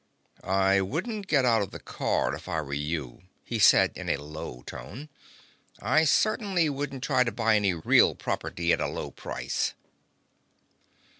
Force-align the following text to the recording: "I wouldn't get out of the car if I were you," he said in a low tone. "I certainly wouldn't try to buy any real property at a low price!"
"I 0.43 0.81
wouldn't 0.81 1.27
get 1.27 1.45
out 1.45 1.61
of 1.61 1.69
the 1.69 1.79
car 1.79 2.33
if 2.33 2.49
I 2.49 2.59
were 2.63 2.73
you," 2.73 3.21
he 3.45 3.59
said 3.59 3.95
in 3.95 4.09
a 4.09 4.17
low 4.17 4.63
tone. 4.63 5.09
"I 5.79 6.05
certainly 6.05 6.69
wouldn't 6.69 7.03
try 7.03 7.23
to 7.23 7.31
buy 7.31 7.55
any 7.55 7.75
real 7.75 8.15
property 8.15 8.73
at 8.73 8.81
a 8.81 8.87
low 8.87 9.11
price!" 9.11 9.75